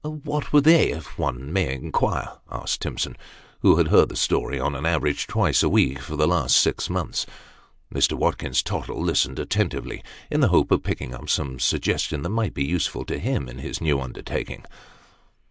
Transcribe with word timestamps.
"What 0.33 0.51
were 0.51 0.61
they, 0.61 0.89
if 0.93 1.15
one 1.19 1.53
may 1.53 1.75
inquire?" 1.75 2.31
asked 2.51 2.81
Timson, 2.81 3.15
who 3.59 3.75
had 3.75 3.89
heard 3.89 4.09
the 4.09 4.15
story, 4.15 4.59
on 4.59 4.73
an 4.73 4.83
average, 4.83 5.27
twice 5.27 5.61
a 5.61 5.69
week 5.69 5.99
for 6.01 6.15
the 6.15 6.25
last 6.27 6.55
six 6.57 6.89
months. 6.89 7.27
Mr. 7.93 8.13
Watkins 8.13 8.63
Tottle 8.63 8.99
listened 9.03 9.37
attentively, 9.37 10.03
in 10.31 10.39
the 10.39 10.47
hope 10.47 10.71
of 10.71 10.81
picking 10.81 11.13
up 11.13 11.29
some 11.29 11.59
suggestion 11.59 12.23
that 12.23 12.29
might 12.29 12.55
be 12.55 12.65
useful 12.65 13.05
to 13.05 13.19
him 13.19 13.47
in 13.47 13.59
his 13.59 13.79
new 13.79 14.01
under 14.01 14.23
taking. 14.23 14.65